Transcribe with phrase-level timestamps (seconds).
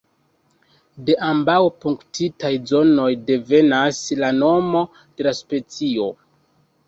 [1.09, 6.09] De ambaŭ punktitaj zonoj devenas la nomo de la specio.